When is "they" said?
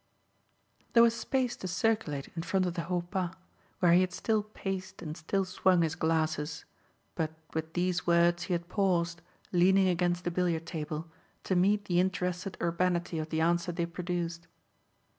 13.71-13.85